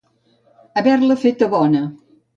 [0.83, 1.87] Haver-la feta bona.